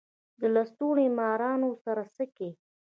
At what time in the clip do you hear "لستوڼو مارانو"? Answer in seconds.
0.55-1.69